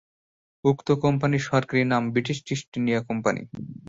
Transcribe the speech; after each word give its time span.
উক্ত 0.63 0.87
কোম্পানির 1.03 1.43
সরকারি 1.49 1.83
নাম 1.91 2.03
"ব্রিটিশ 2.13 2.37
ইস্ট 2.47 2.69
ইন্ডিয়া 2.77 2.99
কোম্পানি"। 3.09 3.41